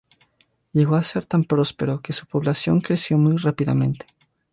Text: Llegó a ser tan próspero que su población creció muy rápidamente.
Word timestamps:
Llegó 0.73 0.95
a 0.95 1.03
ser 1.03 1.27
tan 1.27 1.43
próspero 1.43 2.01
que 2.01 2.11
su 2.11 2.25
población 2.25 2.81
creció 2.81 3.19
muy 3.19 3.37
rápidamente. 3.37 4.07